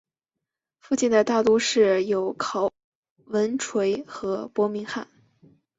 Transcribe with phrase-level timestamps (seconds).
[0.79, 2.73] 附近的大都市有考
[3.25, 5.07] 文垂和伯明翰。